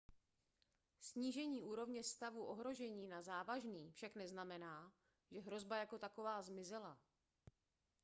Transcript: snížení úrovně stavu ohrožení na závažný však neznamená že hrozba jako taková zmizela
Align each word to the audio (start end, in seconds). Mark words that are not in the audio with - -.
snížení 0.99 1.61
úrovně 1.61 2.03
stavu 2.03 2.45
ohrožení 2.45 3.07
na 3.07 3.21
závažný 3.21 3.91
však 3.91 4.15
neznamená 4.15 4.91
že 5.31 5.41
hrozba 5.41 5.77
jako 5.77 5.97
taková 5.99 6.41
zmizela 6.41 6.97